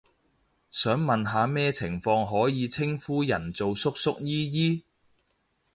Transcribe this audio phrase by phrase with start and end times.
[0.71, 4.83] 想問下咩情況可以稱呼人做叔叔姨姨？